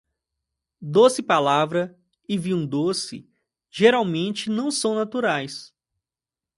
[0.81, 1.95] Doce palavra
[2.27, 3.29] e vinho doce
[3.69, 5.75] geralmente não são naturais.